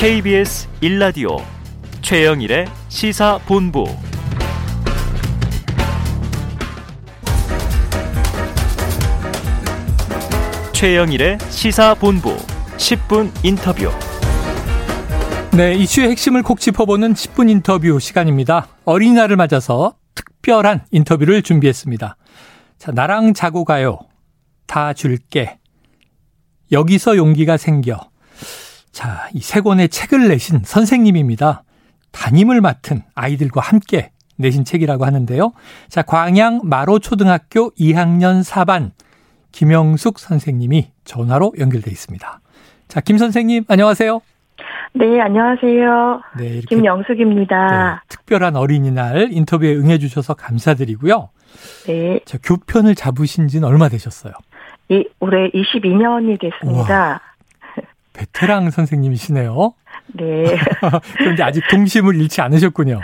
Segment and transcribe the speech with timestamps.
[0.00, 1.42] KBS 1라디오
[2.02, 3.84] 최영일의 시사본부
[10.72, 12.36] 최영일의 시사본부
[12.76, 13.90] 10분 인터뷰
[15.56, 18.68] 네, 이슈의 핵심을 콕 짚어보는 10분 인터뷰 시간입니다.
[18.84, 22.16] 어린이날을 맞아서 특별한 인터뷰를 준비했습니다.
[22.78, 23.98] 자, 나랑 자고 가요.
[24.68, 25.58] 다 줄게.
[26.70, 28.08] 여기서 용기가 생겨.
[28.98, 31.62] 자, 이 세 권의 책을 내신 선생님입니다.
[32.10, 35.52] 담임을 맡은 아이들과 함께 내신 책이라고 하는데요.
[35.88, 38.90] 자, 광양 마로 초등학교 2학년 4반
[39.52, 42.40] 김영숙 선생님이 전화로 연결돼 있습니다.
[42.88, 44.20] 자, 김 선생님, 안녕하세요.
[44.94, 46.20] 네, 안녕하세요.
[46.36, 48.00] 네, 김영숙입니다.
[48.02, 51.28] 네, 특별한 어린이날 인터뷰에 응해주셔서 감사드리고요.
[51.86, 52.18] 네.
[52.24, 54.32] 자, 교편을 잡으신 지는 얼마 되셨어요?
[54.88, 57.06] 이, 올해 22년이 됐습니다.
[57.10, 57.20] 우와,
[58.18, 59.74] 베테랑 선생님이시네요.
[60.14, 60.44] 네.
[61.16, 63.00] 그런데 아직 동심을 잃지 않으셨군요.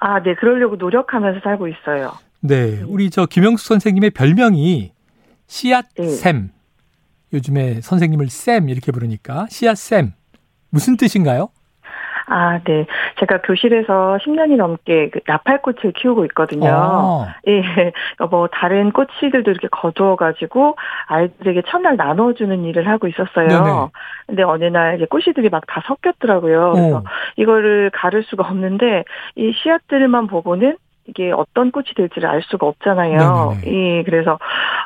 [0.00, 0.34] 아, 네.
[0.34, 2.12] 그러려고 노력하면서 살고 있어요.
[2.40, 2.82] 네.
[2.86, 4.92] 우리 저 김영숙 선생님의 별명이
[5.46, 6.42] 씨앗샘.
[6.42, 6.48] 네.
[7.32, 10.12] 요즘에 선생님을 쌤 이렇게 부르니까 씨앗샘.
[10.70, 11.48] 무슨 뜻인가요?
[12.28, 12.86] 아, 네.
[13.20, 16.70] 제가 교실에서 10년이 넘게 그 나팔꽃을 키우고 있거든요.
[16.70, 17.34] 아.
[17.46, 17.62] 예.
[17.62, 23.48] 그러니까 뭐 다른 꽃씨들도 이렇게 거두어가지고 아이들에게 첫날 나눠주는 일을 하고 있었어요.
[23.48, 23.86] 네네.
[24.26, 26.72] 근데 어느 날 이제 꽃씨들이 막 다 섞였더라고요.
[26.74, 27.02] 그래서 오.
[27.36, 29.04] 이거를 가를 수가 없는데
[29.36, 30.76] 이 씨앗들만 보고는
[31.08, 33.56] 이게 어떤 꽃이 될지를 알 수가 없잖아요.
[33.62, 33.98] 네네네.
[33.98, 34.38] 예, 그래서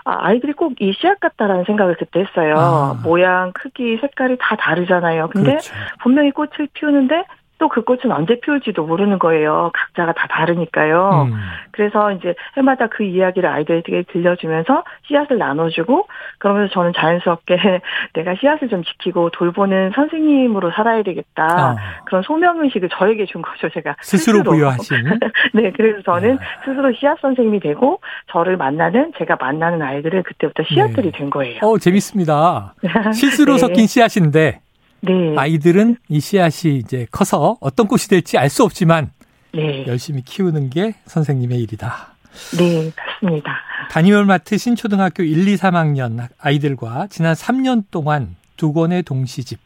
[0.05, 2.55] 아, 아이들이 꼭 이 씨앗 같다라는 생각을 그때 했어요.
[2.57, 3.01] 아.
[3.05, 5.29] 모양, 크기, 색깔이 다 다르잖아요.
[5.29, 5.73] 근데 그렇죠.
[6.03, 7.25] 분명히 꽃을 피우는데
[7.63, 9.71] 또 그 꽃은 언제 피울지도 모르는 거예요.
[9.73, 11.29] 각자가 다 다르니까요.
[11.31, 11.39] 음.
[11.71, 16.09] 그래서 이제 해마다 그 이야기를 아이들에게 들려주면서 씨앗을 나눠주고
[16.39, 17.57] 그러면서 저는 자연스럽게
[18.15, 21.45] 내가 씨앗을 좀 지키고 돌보는 선생님으로 살아야 되겠다.
[21.47, 21.77] 아.
[22.05, 23.71] 그런 소명의식을 저에게 준 거죠.
[23.71, 24.51] 제가 스스로, 스스로.
[24.51, 24.97] 부여하신.
[25.55, 25.71] 네.
[25.77, 26.65] 그래서 저는 아.
[26.65, 28.01] 스스로 씨앗 선생님이 되고
[28.33, 31.19] 저를 만나는 제가 만나는 아이들을 그때부터 씨앗들이 네.
[31.19, 31.61] 된 거예요.
[31.63, 32.75] 어, 재밌습니다.
[33.15, 33.59] 실수로 네.
[33.59, 34.61] 섞인 씨앗인데
[35.03, 35.35] 네.
[35.37, 39.11] 아이들은 이 씨앗이 이제 커서 어떤 꽃이 될지 알 수 없지만
[39.53, 39.85] 네.
[39.87, 42.15] 열심히 키우는 게 선생님의 일이다.
[42.59, 43.53] 네, 맞습니다.
[43.91, 49.59] 담임을 맡으신 초등학교 1, 2, 3학년 아이들과 지난 3년 동안 두 권의 동시집,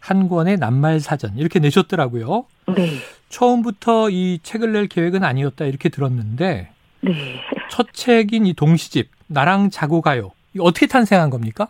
[0.00, 2.44] 한 권의 낱말 사전 이렇게 내셨더라고요.
[2.76, 2.98] 네.
[3.28, 6.70] 처음부터 이 책을 낼 계획은 아니었다 이렇게 들었는데
[7.02, 7.12] 네.
[7.70, 10.32] 첫 책인 이 동시집 나랑 자고 가요.
[10.58, 11.68] 어떻게 탄생한 겁니까?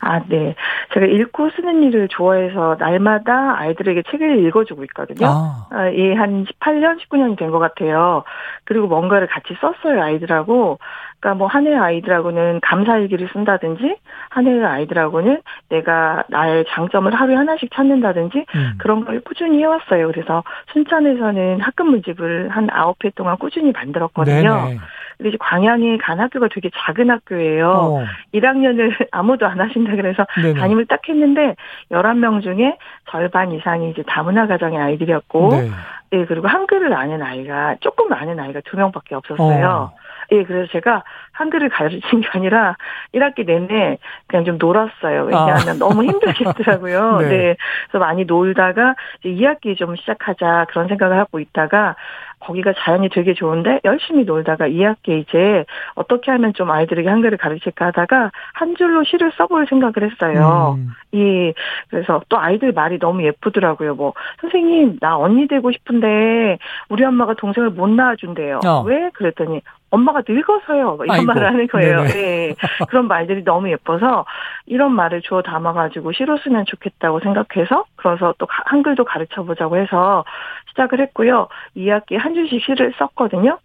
[0.00, 0.54] 아, 네.
[0.94, 5.26] 제가 읽고 쓰는 일을 좋아해서 날마다 아이들에게 책을 읽어주고 있거든요.
[5.28, 5.66] 아.
[5.70, 8.24] 아 예, 한 18년, 19년이 된 것 같아요.
[8.64, 10.78] 그리고 뭔가를 같이 썼어요, 아이들하고.
[11.20, 13.96] 그러니까 뭐 한 해 아이들하고는 감사일기를 쓴다든지
[14.30, 18.72] 한 해 아이들하고는 내가 나의 장점을 하루에 하나씩 찾는다든지 음.
[18.78, 20.06] 그런 걸 꾸준히 해왔어요.
[20.06, 24.54] 그래서 순천에서는 학급 문집을 한 아홉 회 동안 꾸준히 만들었거든요.
[24.64, 24.78] 네네.
[25.20, 27.68] 근데 이제 광양에 간 학교가 되게 작은 학교예요.
[27.70, 28.04] 어.
[28.32, 30.58] 1학년을 아무도 안 하신다 그래서 네네.
[30.58, 31.56] 담임을 딱 했는데
[31.90, 32.78] 11명 중에
[33.10, 35.70] 절반 이상이 이제 다문화 가정의 아이들이었고 네.
[36.12, 39.92] 예, 그리고 한글을 아는 아이가 조금 아는 아이가 두 명밖에 없었어요.
[39.94, 40.00] 어.
[40.32, 42.76] 예, 그래서 제가 한글을 가르친 게 아니라
[43.14, 45.24] 1학기 내내 그냥 좀 놀았어요.
[45.24, 45.74] 왜냐하면 아.
[45.74, 47.18] 너무 힘들겠더라고요.
[47.22, 47.28] 네.
[47.28, 47.56] 네.
[47.88, 51.96] 그래서 많이 놀다가 이제 2학기 좀 시작하자 그런 생각을 하고 있다가
[52.40, 55.64] 거기가 자연이 되게 좋은데 열심히 놀다가 2학기 이제
[55.94, 60.78] 어떻게 하면 좀 아이들에게 한글을 가르칠까 하다가 한 줄로 시를 써볼 생각을 했어요.
[60.78, 60.90] 음.
[61.14, 61.52] 예.
[61.88, 63.94] 그래서 또 아이들 말이 너무 예쁘더라고요.
[63.94, 66.58] 뭐 선생님 나 언니 되고 싶은데
[66.88, 68.60] 우리 엄마가 동생을 못 낳아준대요.
[68.66, 68.82] 어.
[68.82, 69.10] 왜?
[69.12, 70.98] 그랬더니 엄마가 늙어서요.
[71.02, 71.26] 이런 아이고.
[71.26, 72.04] 말을 하는 거예요.
[72.04, 72.54] 네.
[72.88, 74.24] 그런 말들이 너무 예뻐서
[74.66, 80.24] 이런 말을 주워 담아가지고 시로 쓰면 좋겠다고 생각해서 그래서 또 한글도 가르쳐 보자고 해서
[80.70, 81.48] 시작을 했고요.
[81.76, 83.58] 2학기 한 줄씩 시를 썼거든요.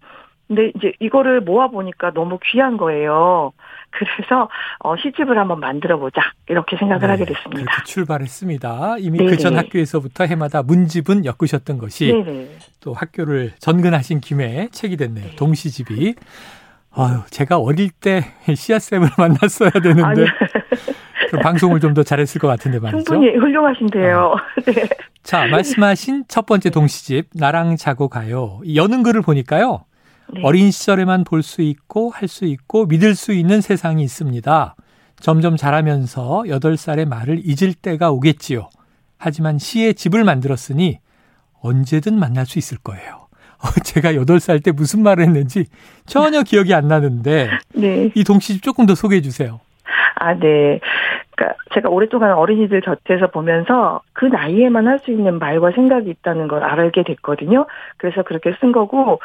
[0.47, 3.51] 근데 이제 이거를 모아 보니까 너무 귀한 거예요.
[3.89, 7.61] 그래서 어, 시집을 한번 만들어 보자 이렇게 생각을 네, 하게 됐습니다.
[7.71, 8.95] 그렇게 출발했습니다.
[8.99, 12.49] 이미 그 전 학교에서부터 해마다 문집은 엮으셨던 것이 네네.
[12.81, 15.25] 또 학교를 전근하신 김에 책이 됐네요.
[15.29, 15.35] 네.
[15.35, 16.15] 동시집이.
[16.97, 18.21] 아유, 제가 어릴 때
[18.53, 20.93] 씨앗쌤을 만났어야 되는데 그
[21.39, 23.03] 방송을 좀 더 잘했을 것 같은데 말이죠.
[23.03, 24.17] 충분히 훌륭하신데요.
[24.19, 24.35] 어.
[24.65, 24.87] 네.
[25.23, 28.59] 자, 말씀하신 첫 번째 동시집 나랑 자고 가요.
[28.73, 29.85] 여는 글을 보니까요.
[30.33, 30.41] 네.
[30.43, 34.75] 어린 시절에만 볼 수 있고 할 수 있고 믿을 수 있는 세상이 있습니다.
[35.19, 38.69] 점점 자라면서 8살의 말을 잊을 때가 오겠지요.
[39.17, 40.99] 하지만 시의 집을 만들었으니
[41.61, 43.27] 언제든 만날 수 있을 거예요.
[43.63, 45.65] 어, 제가 8살 때 무슨 말을 했는지
[46.05, 48.11] 전혀 기억이 안 나는데 네.
[48.13, 49.61] 이 동시집 조금 더 소개해 주세요.
[50.15, 50.79] 아, 네.
[51.35, 56.63] 그러니까 제가 오랫동안 어린이들 곁에서 보면서 그 나이에만 할 수 있는 말과 생각이 있다는 걸
[56.63, 57.65] 알게 됐거든요.
[57.97, 59.19] 그래서 그렇게 쓴 거고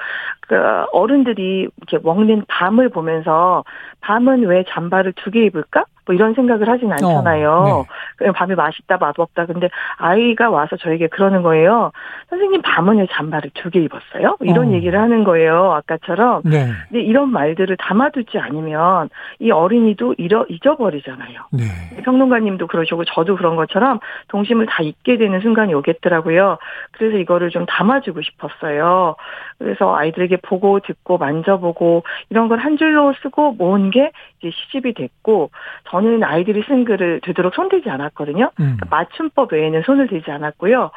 [0.48, 0.56] 그
[0.92, 3.64] 어른들이 이렇게 먹는 밤을 보면서
[4.00, 5.84] 밤은 왜 잠바를 두 개 입을까?
[6.10, 7.50] 뭐 이런 생각을 하진 않잖아요.
[7.52, 7.88] 어, 네.
[8.16, 9.46] 그냥 밤이 맛있다 맛없다.
[9.46, 11.92] 근데 아이가 와서 저에게 그러는 거예요.
[12.28, 14.36] 선생님 밤은 왜 잠바를 두 개 입었어요?
[14.40, 14.72] 이런 어.
[14.72, 15.70] 얘기를 하는 거예요.
[15.74, 16.42] 아까처럼.
[16.44, 16.66] 네.
[16.88, 21.40] 근데 이런 말들을 담아두지 않으면 이 어린이도 잃어 잊어버리잖아요.
[21.52, 22.02] 네.
[22.02, 26.58] 평론가님도 그러시고 저도 그런 것처럼 동심을 다 잊게 되는 순간이 오겠더라고요.
[26.90, 29.14] 그래서 이거를 좀 담아주고 싶었어요.
[29.60, 35.50] 그래서 아이들에게 보고 듣고 만져보고 이런 걸 한 줄로 쓰고 모은 게 이제 시집이 됐고
[35.90, 38.50] 저는 아이들이 쓴 글을 되도록 손 대지 않았거든요.
[38.60, 38.76] 음.
[38.76, 40.90] 그러니까 맞춤법 외에는 손을 대지 않았고요.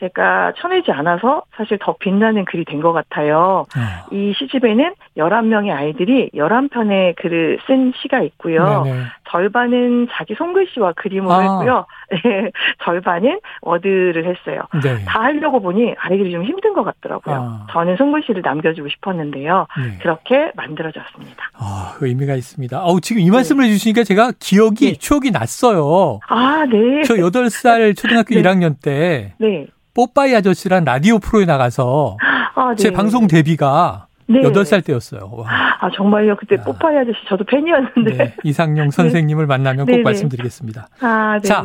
[0.00, 3.66] 제가 쳐내지 않아서 사실 더 빛나는 글이 된 것 같아요.
[3.76, 4.08] 어.
[4.12, 8.82] 이 시집에는 11명의 아이들이 11편의 글을 쓴 시가 있고요.
[8.84, 9.00] 네네.
[9.30, 11.40] 절반은 자기 손글씨와 그림으로 아.
[11.40, 11.86] 했고요.
[12.12, 12.50] 네,
[12.84, 14.62] 절반은 워드를 했어요.
[14.82, 15.04] 네.
[15.04, 17.34] 다 하려고 보니 아이들이 좀 힘든 것 같더라고요.
[17.36, 17.66] 아.
[17.72, 19.66] 저는 손글씨를 남겨주고 싶었는데요.
[19.76, 19.98] 네.
[20.00, 21.50] 그렇게 만들어졌습니다.
[21.58, 22.80] 아, 그 의미가 있습니다.
[22.84, 23.70] 어 지금 이 말씀을 네.
[23.70, 24.98] 해주시니까 제가 기억이, 네.
[24.98, 26.20] 추억이 났어요.
[26.28, 27.02] 아, 네.
[27.02, 29.34] 저 8살 초등학교 1학년 때.
[29.38, 29.66] 네.
[29.98, 32.16] 뽀빠이 아저씨란 라디오 프로에 나가서
[32.54, 32.76] 아, 네.
[32.76, 34.42] 제 방송 데뷔가 네.
[34.42, 35.28] 8살 때였어요.
[35.32, 35.48] 와.
[35.80, 36.36] 아, 정말요?
[36.36, 36.62] 그때 야.
[36.62, 38.16] 뽀빠이 아저씨 저도 팬이었는데.
[38.16, 38.34] 네.
[38.44, 38.90] 이상용 네.
[38.92, 39.48] 선생님을 네.
[39.48, 40.02] 만나면 꼭 네, 네.
[40.04, 40.86] 말씀드리겠습니다.
[41.00, 41.48] 아, 네.
[41.48, 41.64] 자,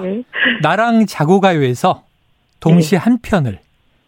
[0.64, 2.02] 나랑 자고가요에서
[2.60, 3.60] 동시 한 편을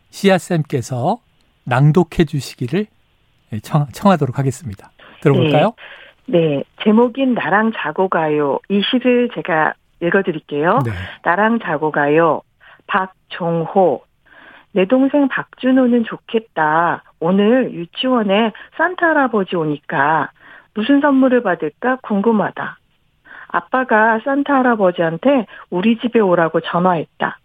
[0.09, 1.19] 시아쌤께서
[1.65, 2.87] 낭독해 주시기를
[3.61, 4.89] 청, 청하도록 하겠습니다.
[5.21, 5.73] 들어볼까요?
[6.25, 6.63] 네.
[6.83, 8.57] 제목인 나랑 자고가요.
[8.69, 10.79] 이 시를 제가 읽어드릴게요.
[11.23, 12.41] 나랑 자고가요.
[12.87, 14.01] 박종호,
[14.75, 17.01] 내 동생 박준호는 좋겠다.
[17.21, 20.31] 오늘 유치원에 산타 할아버지 오니까
[20.73, 22.77] 무슨 선물을 받을까 궁금하다.
[23.47, 27.37] 아빠가 산타 할아버지한테 우리 집에 오라고 전화했다.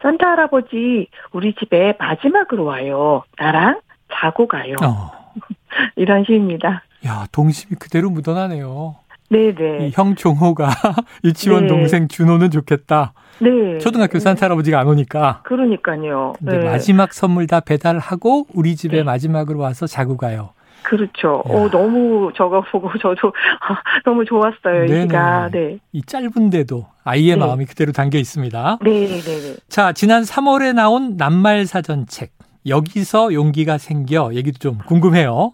[0.00, 3.22] 산타 할아버지 우리 집에 마지막으로 와요.
[3.36, 4.76] 나랑 자고 가요.
[4.82, 5.34] 어.
[5.94, 6.84] 이런 시입니다.
[7.06, 8.96] 야, 동심이 그대로 묻어나네요.
[9.30, 9.90] 네네.
[9.92, 10.70] 형 종호가
[11.24, 11.68] 유치원 네.
[11.68, 13.12] 동생 준호는 좋겠다.
[13.40, 13.78] 네.
[13.78, 15.42] 초등학교 산타 할아버지가 안 오니까.
[15.44, 16.34] 그러니까요.
[16.38, 16.64] 근데 네.
[16.64, 19.02] 마지막 선물 다 배달하고 우리 집에 네.
[19.02, 20.50] 마지막으로 와서 자고 가요.
[20.82, 21.42] 그렇죠.
[21.44, 23.32] 어, 너무 저거 보고 저도
[24.06, 24.84] 너무 좋았어요.
[24.84, 25.78] 이가 네.
[25.92, 27.36] 이 짧은데도 아이의 네.
[27.36, 28.78] 마음이 그대로 담겨 있습니다.
[28.82, 29.56] 네, 네, 네.
[29.68, 32.32] 자, 지난 3월에 나온 낱말 사전 책.
[32.66, 35.52] 여기서 용기가 생겨 얘기도 좀 궁금해요.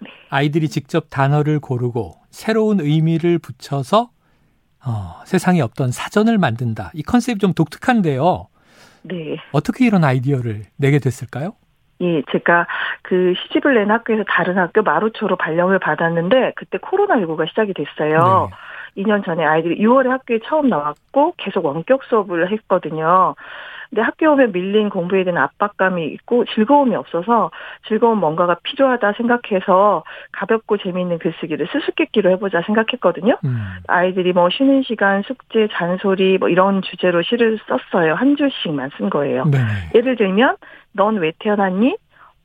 [0.00, 0.10] 네.
[0.28, 4.08] 아이들이 직접 단어를 고르고 새로운 의미를 붙여서
[4.86, 6.90] 어, 세상에 없던 사전을 만든다.
[6.92, 8.48] 이 컨셉이 좀 독특한데요.
[9.04, 9.36] 네.
[9.52, 11.52] 어떻게 이런 아이디어를 내게 됐을까요?
[12.00, 12.66] 예, 제가
[13.02, 18.50] 그 시집을 낸 학교에서 다른 학교 마루초로 발령을 받았는데 그때 코로나19가 시작이 됐어요.
[18.96, 19.02] 네.
[19.02, 23.36] 2년 전에 아이들이 6월에 학교에 처음 나왔고 계속 원격 수업을 했거든요.
[23.94, 27.52] 근데 학교 오면 밀린 공부에 대한 압박감이 있고 즐거움이 없어서
[27.86, 30.02] 즐거운 뭔가가 필요하다 생각해서
[30.34, 33.38] 가볍고 재미있는 글쓰기를 수수께끼로 해보자 생각했거든요.
[33.44, 33.76] 음.
[33.86, 38.14] 아이들이 뭐 쉬는 시간, 숙제, 잔소리 뭐 이런 주제로 시를 썼어요.
[38.14, 39.44] 한 줄씩만 쓴 거예요.
[39.46, 39.58] 네
[39.94, 40.56] 예를 들면
[40.92, 41.96] 넌 왜 태어났니?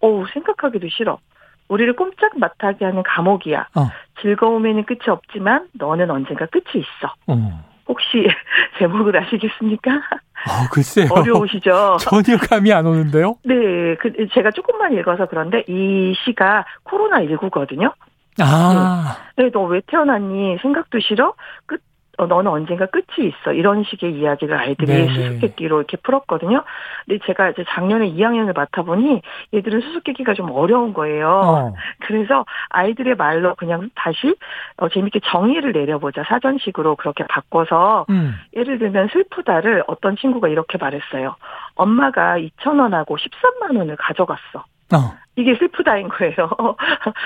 [0.02, 1.20] 어우 생각하기도 싫어.
[1.68, 3.68] 우리를 꼼짝 못하게 하는 감옥이야.
[3.76, 3.90] 어.
[4.22, 7.14] 즐거움에는 끝이 없지만 너는 언젠가 끝이 있어.
[7.28, 7.69] 어.
[7.90, 8.26] 혹시
[8.80, 9.92] 제목을 아시겠습니까?
[9.92, 11.10] 어, 글쎄요.
[11.12, 11.98] 어려우시죠?
[12.00, 13.36] 전혀 감이 안 오는데요?
[13.44, 13.56] 네,
[14.00, 17.92] 그, 제가 조금만 읽어서 그런데 이 시가 코로나 19거든요.
[18.40, 19.18] 아.
[19.36, 20.60] 네, 너 왜 태어났니?
[20.62, 21.34] 생각도 싫어?
[21.66, 21.82] 끝,
[22.20, 23.54] 어, 너는 언젠가 끝이 있어.
[23.54, 25.14] 이런 식의 이야기를 아이들이 네네.
[25.14, 26.64] 수수께끼로 이렇게 풀었거든요.
[27.06, 29.22] 근데 제가 이제 작년에 2학년을 맡아보니
[29.54, 31.30] 얘들은 수수께끼가 좀 어려운 거예요.
[31.30, 31.74] 어.
[32.06, 34.36] 그래서 아이들의 말로 그냥 다시
[34.78, 36.24] 어, 재밌게 정의를 내려보자.
[36.28, 38.36] 사전식으로 그렇게 바꿔서 음.
[38.54, 41.38] 예를 들면 슬프다를 어떤 친구가 이렇게 말했어요.
[41.76, 44.66] 엄마가 2천원하고 13만 원을 가져갔어.
[44.94, 45.14] 어.
[45.36, 46.34] 이게 슬프다인 거예요.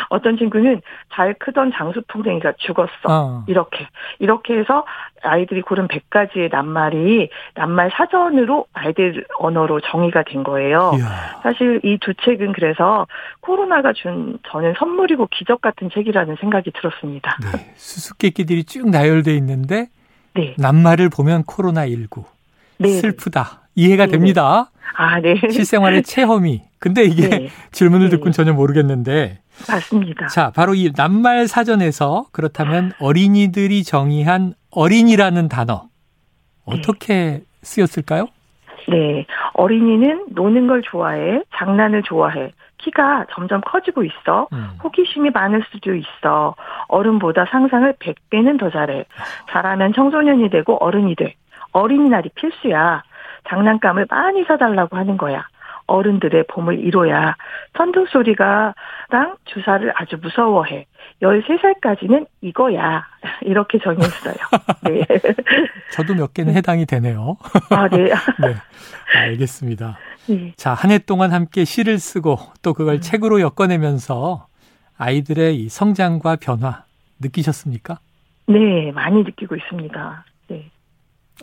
[0.10, 0.82] 어떤 친구는
[1.14, 2.92] 잘 크던 장수풍뎅이가 죽었어.
[3.10, 3.44] 어.
[3.48, 3.88] 이렇게.
[4.20, 4.86] 이렇게 해서
[5.24, 10.92] 아이들이 고른 100가지의 낱말이 낱말 사전으로 아이들 언어로 정의가 된 거예요.
[11.00, 11.40] 이야.
[11.42, 13.08] 사실 이 두 책은 그래서
[13.40, 17.36] 코로나가 준 저는 선물이고 기적 같은 책이라는 생각이 들었습니다.
[17.42, 17.74] 네.
[17.78, 19.88] 수수께끼들이 쭉 나열돼 있는데
[20.36, 20.54] 네.
[20.60, 22.26] 낱말을 보면 코로나19.
[22.78, 22.90] 네.
[22.90, 23.63] 슬프다.
[23.76, 24.12] 이해가 네.
[24.14, 24.70] 됩니다.
[24.96, 25.36] 아, 네.
[25.50, 26.64] 실생활의 체험이.
[26.80, 27.50] 근데 이게 네.
[27.72, 28.36] 질문을 듣고는 네.
[28.36, 29.40] 전혀 모르겠는데.
[29.70, 30.28] 맞습니다.
[30.28, 35.84] 자, 바로 이 낱말 사전에서 그렇다면 어린이들이 정의한 어린이라는 단어
[36.66, 38.28] 어떻게 쓰였을까요?
[38.90, 39.26] 네.
[39.54, 42.52] 어린이는 노는 걸 좋아해, 장난을 좋아해.
[42.80, 44.48] 키가 점점 커지고 있어.
[44.52, 44.72] 음.
[44.84, 46.56] 호기심이 많을 수도 있어.
[46.88, 49.06] 어른보다 상상을 100배는 더 잘해.
[49.52, 51.36] 잘하면 청소년이 되고 어른이 돼.
[51.72, 53.04] 어린이날이 필수야.
[53.50, 55.46] 장난감을 많이 사달라고 하는 거야.
[55.86, 57.36] 어른들의 봄을 이뤄야
[57.78, 60.86] 선도 소리가랑 주사를 아주 무서워해.
[61.22, 63.04] 13살까지는 이거야.
[63.44, 64.36] 이렇게 정했어요.
[64.90, 65.06] 네.
[65.92, 67.36] 저도 몇 개는 해당이 되네요.
[67.70, 68.06] 아, 네.
[68.40, 68.56] 네.
[69.16, 69.98] 알겠습니다.
[70.28, 70.54] 네.
[70.56, 73.02] 자, 한 해 동안 함께 시를 쓰고 또 그걸 음.
[73.02, 74.48] 책으로 엮어내면서
[74.98, 76.86] 아이들의 이 성장과 변화
[77.20, 78.00] 느끼셨습니까?
[78.48, 80.26] 네, 많이 느끼고 있습니다.
[80.50, 80.70] 네.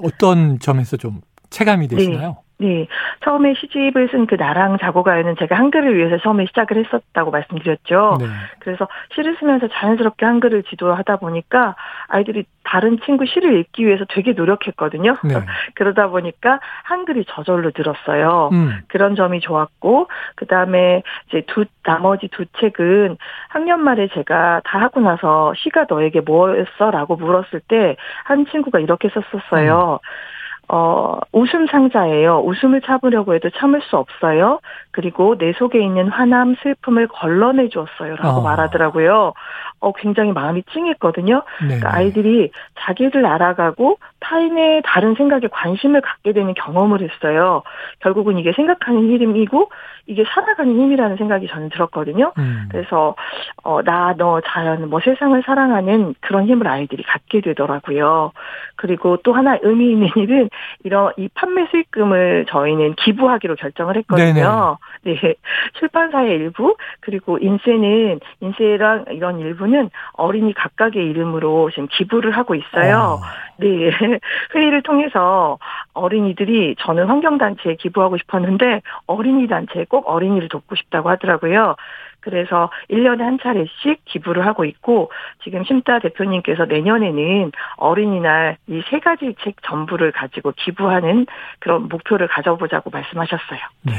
[0.03, 2.29] 어떤 점에서 좀 체감이 되시나요?
[2.29, 2.51] 네.
[2.61, 2.87] 네.
[3.25, 8.19] 처음에 시집을 쓴 그 나랑 자고 가요는 제가 한글을 위해서 처음에 시작을 했었다고 말씀드렸죠.
[8.21, 8.27] 네.
[8.59, 11.75] 그래서 시를 쓰면서 자연스럽게 한글을 지도하다 보니까
[12.09, 15.17] 아이들이 다른 친구 시를 읽기 위해서 되게 노력했거든요.
[15.25, 15.35] 네.
[15.75, 18.51] 그러다 보니까 한글이 저절로 들었어요.
[18.53, 18.81] 음.
[18.89, 23.17] 그런 점이 좋았고, 그 다음에 이제 두, 나머지 두 책은
[23.49, 26.91] 학년 말에 제가 다 하고 나서 시가 너에게 뭐였어?
[26.91, 29.99] 라고 물었을 때 한 친구가 이렇게 썼었어요.
[30.03, 30.40] 음.
[30.73, 32.43] 어, 웃음 상자예요.
[32.45, 34.61] 웃음을 참으려고 해도 참을 수 없어요.
[34.93, 38.15] 그리고 내 속에 있는 화남, 슬픔을 걸러내 주었어요.
[38.15, 38.43] 라고 어.
[38.43, 39.33] 말하더라고요.
[39.81, 41.43] 어, 굉장히 마음이 찡했거든요.
[41.59, 47.63] 그러니까 아이들이 자기를 알아가고 타인의 다른 생각에 관심을 갖게 되는 경험을 했어요.
[48.01, 49.71] 결국은 이게 생각하는 힘이고
[50.07, 52.33] 이게 살아가는 힘이라는 생각이 저는 들었거든요.
[52.39, 52.69] 음.
[52.71, 53.15] 그래서
[53.63, 58.33] 어, 나, 너, 자연, 뭐 세상을 사랑하는 그런 힘을 아이들이 갖게 되더라고요.
[58.77, 60.51] 그리고 또 하나 의미 있는 일은
[60.85, 64.79] 이런 이 판매 수익금을 저희는 기부하기로 결정을 했거든요.
[65.05, 65.21] 네네.
[65.21, 65.35] 네.
[65.79, 73.19] 출판사의 일부 그리고 인쇄는 인쇄랑 이런 일부는 어린이 각각의 이름으로 지금 기부를 하고 있어요.
[73.19, 73.51] 어.
[73.59, 73.91] 네.
[74.55, 75.59] 회의를 통해서
[75.95, 81.77] 어린이들이 저는 환경단체에 기부하고 싶었는데 어린이 단체에 꼭 어린이를 돕고 싶다고 하더라고요.
[82.21, 85.11] 그래서 1년에 한 차례씩 기부를 하고 있고
[85.43, 91.27] 지금 심다 대표님께서 내년에는 어린이날 이 세 가지 책 전부를 가지고 기부하는
[91.61, 93.61] 그런 목표를 가져보자고 말씀하셨어요.
[93.83, 93.93] 네.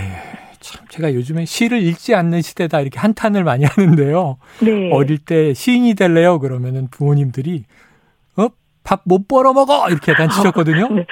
[0.59, 4.37] 참 제가 요즘에 시를 읽지 않는 시대다 이렇게 한탄을 많이 하는데요.
[4.61, 4.91] 네.
[4.91, 7.80] 어릴 때 시인이 될래요 그러면은 부모님들이 어?
[8.83, 10.87] 밥 못 벌어 먹어 이렇게 약간 치셨거든요.
[10.89, 11.05] 네.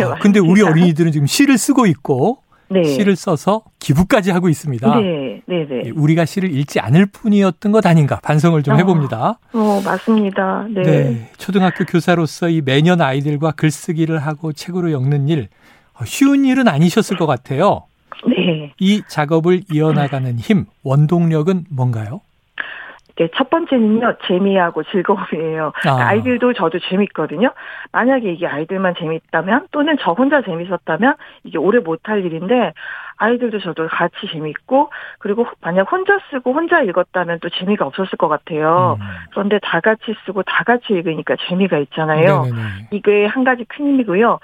[0.00, 2.82] 야, 근데 우리 어린이들은 지금 시를 쓰고 있고 네.
[2.82, 5.00] 시를 써서 기부까지 하고 있습니다.
[5.00, 5.90] 네, 네, 네.
[5.94, 9.38] 우리가 시를 읽지 않을 뿐이었던 것 아닌가 반성을 좀 해봅니다.
[9.52, 10.66] 어, 어 맞습니다.
[10.70, 10.82] 네.
[10.82, 11.30] 네.
[11.38, 15.48] 초등학교 교사로서 이 매년 아이들과 글쓰기를 하고 책으로 엮는 일
[15.94, 17.84] 어, 쉬운 일은 아니셨을 것 같아요.
[18.26, 18.72] 네.
[18.80, 22.20] 이 작업을 이어나가는 힘, 원동력은 뭔가요?
[23.16, 25.72] 네, 첫 번째는요, 재미하고 즐거움이에요.
[25.86, 26.14] 아.
[26.14, 27.50] 이들도 저도 재밌거든요.
[27.92, 32.74] 만약에 이게 아이들만 재밌다면, 또는 저 혼자 재밌었다면, 이게 오래 못할 일인데,
[33.16, 38.98] 아이들도 저도 같이 재밌고, 그리고 만약 혼자 쓰고 혼자 읽었다면 또 재미가 없었을 것 같아요.
[39.00, 39.06] 음.
[39.30, 42.42] 그런데 다 같이 쓰고 다 같이 읽으니까 재미가 있잖아요.
[42.42, 42.62] 네네네.
[42.90, 44.38] 이게 한 가지 큰 힘이고요.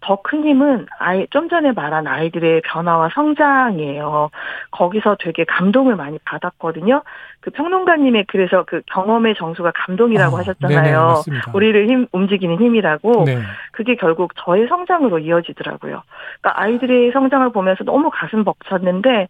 [0.00, 4.30] 더 큰 힘은 아이 좀 전에 말한 아이들의 변화와 성장이에요.
[4.70, 7.02] 거기서 되게 감동을 많이 받았거든요.
[7.40, 11.22] 그 평론가님의 그래서 그 경험의 정수가 감동이라고 아, 하셨잖아요.
[11.26, 13.24] 네네, 우리를 힘 움직이는 힘이라고.
[13.24, 13.38] 네.
[13.72, 16.02] 그게 결국 저의 성장으로 이어지더라고요.
[16.40, 19.28] 그러니까 아이들의 성장을 보면서 너무 가슴 벅찼는데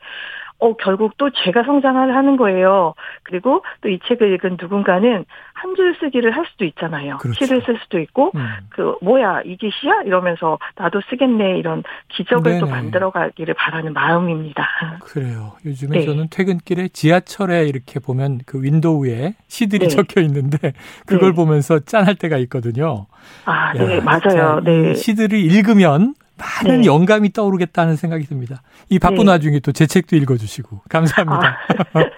[0.60, 2.94] 어, 결국 또 제가 성장을 하는 거예요.
[3.22, 5.24] 그리고 또 이 책을 읽은 누군가는
[5.54, 7.16] 한 줄 쓰기를 할 수도 있잖아요.
[7.18, 7.44] 그렇죠.
[7.44, 8.46] 시를 쓸 수도 있고, 음.
[8.70, 10.02] 그, 뭐야, 이게 시야?
[10.04, 11.58] 이러면서 나도 쓰겠네.
[11.58, 12.60] 이런 기적을 네네.
[12.60, 14.66] 또 만들어 가기를 바라는 마음입니다.
[15.00, 15.52] 그래요.
[15.64, 16.04] 요즘에 네.
[16.06, 19.88] 저는 퇴근길에 지하철에 이렇게 보면 그 윈도우에 시들이 네.
[19.88, 20.72] 적혀 있는데,
[21.06, 21.34] 그걸 네.
[21.36, 23.06] 보면서 짠할 때가 있거든요.
[23.44, 24.60] 아, 네, 야, 맞아요.
[24.64, 24.94] 네.
[24.94, 26.86] 시들을 읽으면 많은 네.
[26.86, 28.62] 영감이 떠오르겠다는 생각이 듭니다.
[28.88, 29.30] 이 바쁜 네.
[29.32, 31.58] 와중에 또 제 책도 읽어주시고 감사합니다.
[31.92, 32.04] 아.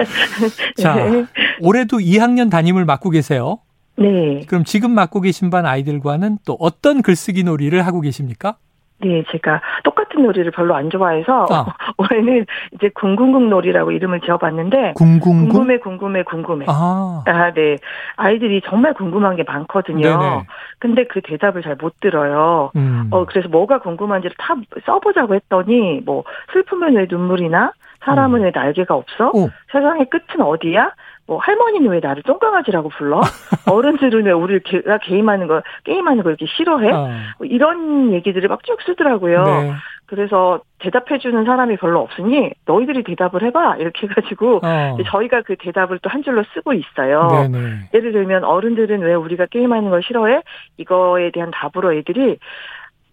[0.80, 1.26] 자, 네.
[1.60, 3.58] 올해도 2학년 담임을 맡고 계세요.
[3.98, 4.44] 네.
[4.46, 8.56] 그럼 지금 맡고 계신 반 아이들과는 또 어떤 글쓰기 놀이를 하고 계십니까?
[9.02, 11.66] 네, 제가 똑같은 놀이를 별로 안 좋아해서 아.
[11.96, 15.48] 올해는 이제 궁궁궁 놀이라고 이름을 지어봤는데 궁궁궁?
[15.48, 16.66] 궁금해 궁금해 궁금해.
[16.68, 17.22] 아.
[17.26, 17.76] 아, 네.
[18.16, 20.00] 아이들이 정말 궁금한 게 많거든요.
[20.00, 20.46] 네네.
[20.78, 22.72] 근데 그 대답을 잘 못 들어요.
[22.76, 23.08] 음.
[23.10, 24.54] 어 그래서 뭐가 궁금한지를 다
[24.84, 27.72] 써보자고 했더니 뭐 슬픔은 왜 눈물이나
[28.04, 28.44] 사람은 음.
[28.44, 29.30] 왜 날개가 없어?
[29.32, 29.48] 오.
[29.72, 30.90] 세상의 끝은 어디야?
[31.30, 33.20] 뭐 할머니는 왜 나를 똥강아지라고 불러?
[33.70, 36.90] 어른들은 왜 우리를 게, 게임하는 거 게임하는 거 이렇게 싫어해?
[36.90, 37.08] 어.
[37.38, 39.44] 뭐 이런 얘기들을 막 쭉 쓰더라고요.
[39.44, 39.72] 네.
[40.06, 44.96] 그래서 대답해주는 사람이 별로 없으니 너희들이 대답을 해봐 이렇게 해가지고 어.
[45.06, 47.28] 저희가 그 대답을 또 한 줄로 쓰고 있어요.
[47.48, 47.90] 네네.
[47.94, 50.42] 예를 들면 어른들은 왜 우리가 게임하는 걸 싫어해?
[50.78, 52.38] 이거에 대한 답으로 애들이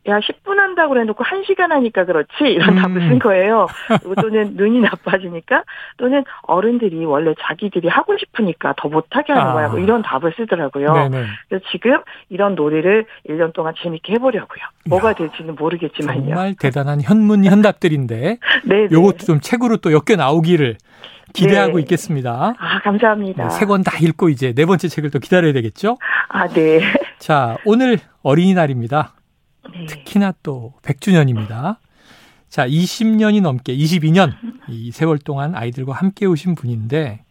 [0.07, 2.81] 야 10분 한다고 그래놓고 1시간 하니까 그렇지 이런 음.
[2.81, 3.67] 답을 쓴 거예요.
[3.87, 5.63] 그리고 또는 눈이 나빠지니까
[5.97, 9.53] 또는 어른들이 원래 자기들이 하고 싶으니까 더 못하게 하는 아.
[9.53, 10.93] 거야 뭐 이런 답을 쓰더라고요.
[10.93, 11.25] 네네.
[11.49, 11.99] 그래서 지금
[12.29, 14.63] 이런 놀이를 1년 동안 재밌게 해보려고요.
[14.87, 16.29] 뭐가 될지는 모르겠지만요.
[16.29, 20.77] 정말 대단한 현문 현답들인데 네, 요것도 좀 책으로 또 엮여 나오기를
[21.33, 21.81] 기대하고 네.
[21.81, 22.53] 있겠습니다.
[22.57, 23.43] 아, 감사합니다.
[23.43, 25.97] 네, 세권 다 읽고 이제 네 번째 책을 또 기다려야 되겠죠?
[26.29, 26.81] 아, 네.
[27.19, 29.16] 자, 오늘 어린이날입니다.
[29.74, 29.86] 네.
[29.88, 31.77] 특히나 또 100주년입니다.
[32.50, 34.33] 자, 20년이 넘게 22년
[34.69, 37.21] 이 세월 동안 아이들과 함께 오신 분인데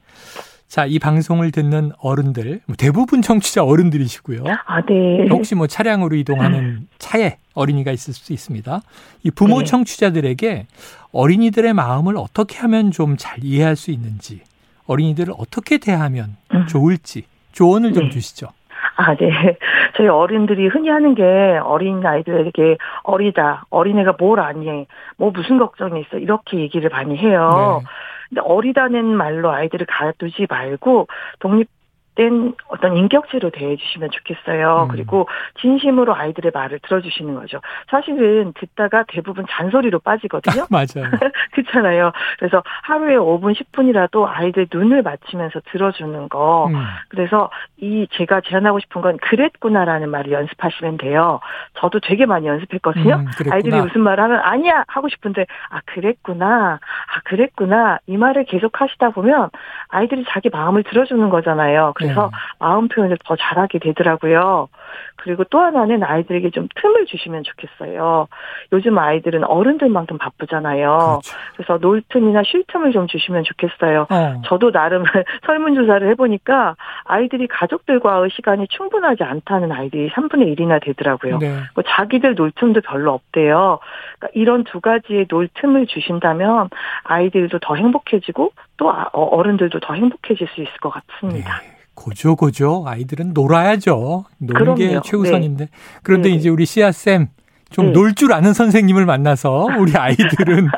[0.68, 4.44] 자, 이 방송을 듣는 어른들, 뭐 대부분 청취자 어른들이시고요.
[4.66, 5.28] 아, 네.
[5.30, 8.82] 혹시 뭐 차량으로 이동하는 차에 어린이가 있을 수 있습니다.
[9.22, 9.64] 이 부모 네.
[9.64, 10.66] 청취자들에게
[11.12, 14.40] 어린이들의 마음을 어떻게 하면 좀 잘 이해할 수 있는지,
[14.86, 16.66] 어린이들을 어떻게 대하면 음.
[16.66, 18.10] 좋을지 조언을 좀 네.
[18.10, 18.48] 주시죠.
[18.96, 19.30] 아, 네.
[19.96, 21.22] 저희 어른들이 흔히 하는 게
[21.62, 27.80] 어린 아이들에게 어리다, 어린애가 뭘 아니, 뭐 무슨 걱정이 있어, 이렇게 얘기를 많이 해요.
[27.82, 27.86] 네.
[28.28, 31.06] 근데 어리다는 말로 아이들을 가두지 말고
[31.38, 31.68] 독립
[32.16, 34.84] 된 어떤 인격체로 대해주시면 좋겠어요.
[34.84, 34.88] 음.
[34.88, 35.28] 그리고
[35.60, 37.60] 진심으로 아이들의 말을 들어주시는 거죠.
[37.90, 40.66] 사실은 듣다가 대부분 잔소리로 빠지거든요.
[40.70, 41.10] 맞아요.
[41.52, 42.12] 그렇잖아요.
[42.38, 46.68] 그래서 하루에 5분, 10분이라도 아이들 눈을 맞추면서 들어주는 거.
[46.68, 46.74] 음.
[47.08, 51.40] 그래서 이 제가 제안하고 싶은 건 그랬구나라는 말을 연습하시면 돼요.
[51.74, 53.16] 저도 되게 많이 연습했거든요.
[53.16, 58.80] 음, 아이들이 무슨 말을 하면 아니야 하고 싶은데 아 그랬구나, 아 그랬구나 이 말을 계속
[58.80, 59.50] 하시다 보면
[59.88, 61.92] 아이들이 자기 마음을 들어주는 거잖아요.
[62.06, 62.36] 그래서 네.
[62.58, 64.68] 마음 표현을 더 잘하게 되더라고요.
[65.16, 68.28] 그리고 또 하나는 아이들에게 좀 틈을 주시면 좋겠어요.
[68.72, 70.98] 요즘 아이들은 어른들만큼 바쁘잖아요.
[70.98, 71.36] 그렇죠.
[71.56, 74.06] 그래서 놀 틈이나 쉴 틈을 좀 주시면 좋겠어요.
[74.08, 74.42] 어.
[74.44, 75.02] 저도 나름
[75.46, 81.38] 설문조사를 해보니까 아이들이 가족들과의 시간이 충분하지 않다는 아이들이 3분의 1이나 되더라고요.
[81.38, 81.56] 네.
[81.74, 83.80] 뭐 자기들 놀 틈도 별로 없대요.
[84.18, 86.70] 그러니까 이런 두 가지의 놀 틈을 주신다면
[87.04, 91.60] 아이들도 더 행복해지고 또 아, 어, 어른들도 더 행복해질 수 있을 것 같습니다.
[91.62, 91.75] 네.
[91.96, 92.84] 고죠, 고죠.
[92.86, 94.26] 아이들은 놀아야죠.
[94.38, 95.64] 노는 게 최우선인데.
[95.64, 95.70] 네.
[96.04, 96.36] 그런데 네.
[96.36, 97.28] 이제 우리 씨앗쌤,
[97.70, 98.34] 좀 놀줄 네.
[98.34, 100.68] 아는 선생님을 만나서 우리 아이들은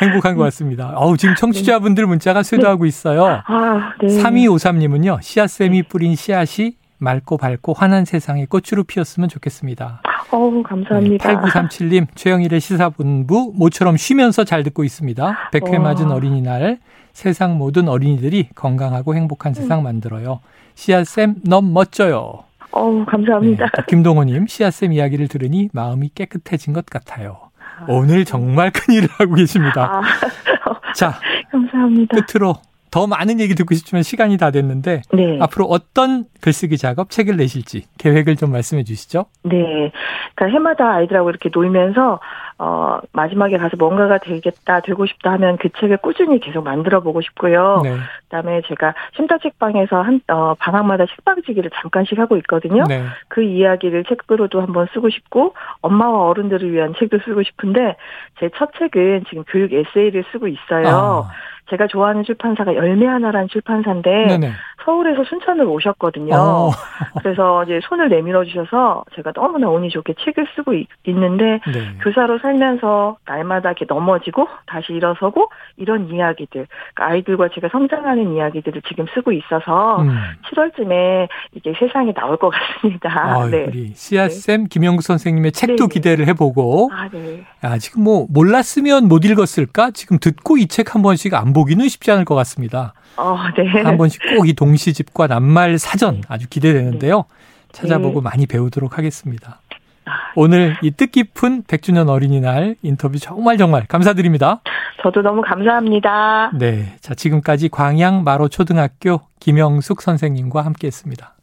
[0.00, 0.92] 행복한 것 같습니다.
[0.96, 3.42] 어우, 지금 청취자분들 문자가 쇄도하고 있어요.
[3.44, 4.06] 아, 네.
[4.06, 10.02] 3253님은요, 씨앗쌤이 뿌린 씨앗이 맑고 밝고 환한 세상에 꽃으로 피었으면 좋겠습니다.
[10.30, 11.28] 어우, 감사합니다.
[11.28, 15.50] 네, 8937님, 최영일의 시사본부, 모처럼 쉬면서 잘 듣고 있습니다.
[15.52, 16.78] 100회 맞은 어린이날,
[17.12, 19.84] 세상 모든 어린이들이 건강하고 행복한 세상 음.
[19.84, 20.40] 만들어요.
[20.74, 22.44] 씨앗쌤 너무 멋져요.
[22.70, 23.66] 어우, 감사합니다.
[23.66, 27.36] 네, 김동호님, 씨앗쌤 이야기를 들으니 마음이 깨끗해진 것 같아요.
[27.80, 30.00] 아, 오늘 정말 큰일을 하고 계십니다.
[30.00, 31.18] 아, 자,
[31.52, 32.16] 감사합니다.
[32.16, 32.54] 끝으로
[32.92, 35.38] 더 많은 얘기 듣고 싶지만 시간이 다 됐는데 네.
[35.40, 39.24] 앞으로 어떤 글쓰기 작업 책을 내실지 계획을 좀 말씀해 주시죠.
[39.44, 39.90] 네.
[40.34, 42.20] 그러니까 해마다 아이들하고 이렇게 놀면서
[42.58, 47.80] 어 마지막에 가서 뭔가가 되겠다 되고 싶다 하면 그 책을 꾸준히 계속 만들어 보고 싶고요.
[47.82, 47.96] 네.
[48.24, 52.84] 그다음에 제가 쉼터 책방에서 한 어, 방학마다 책방지기를 잠깐씩 하고 있거든요.
[52.86, 53.02] 네.
[53.28, 57.96] 그 이야기를 책으로도 한번 쓰고 싶고 엄마와 어른들을 위한 책도 쓰고 싶은데
[58.38, 60.86] 제 첫 책은 지금 교육 에세이를 쓰고 있어요.
[60.88, 61.30] 아.
[61.70, 64.52] 제가 좋아하는 출판사가 열매 하나란 출판사인데 네네.
[64.84, 66.34] 서울에서 순천을 오셨거든요.
[66.34, 66.70] 어.
[67.22, 71.98] 그래서 이제 손을 내밀어 주셔서 제가 너무나 운이 좋게 책을 쓰고 있, 는데 네.
[72.02, 79.06] 교사로 살면서 날마다 이렇게 넘어지고 다시 일어서고 이런 이야기들 그러니까 아이들과 제가 성장하는 이야기들을 지금
[79.14, 80.18] 쓰고 있어서 음.
[80.50, 83.08] 7월쯤에 이게 세상에 나올 것 같습니다.
[83.14, 83.66] 아, 네.
[83.66, 84.68] 우리 씨앗 쌤 네.
[84.68, 85.94] 김영구 선생님의 책도 네.
[85.94, 87.44] 기대를 해보고 아, 네.
[87.62, 89.92] 아, 지금 뭐 몰랐으면 못 읽었을까?
[89.92, 92.94] 지금 듣고 이 책 한 번씩 안 보기는 쉽지 않을 것 같습니다.
[93.16, 93.82] 어, 네.
[93.82, 97.18] 한 번씩 꼭 이 동시집과 낱말 사전 아주 기대되는데요.
[97.18, 97.24] 네.
[97.72, 98.24] 찾아보고 네.
[98.24, 99.60] 많이 배우도록 하겠습니다.
[100.04, 104.60] 아, 오늘 이 뜻깊은 100주년 어린이날 인터뷰 정말 정말 감사드립니다.
[105.02, 106.52] 저도 너무 감사합니다.
[106.54, 106.94] 네.
[107.00, 111.34] 자, 지금까지 광양 마로 초등학교 김영숙 선생님과 함께 했습니다.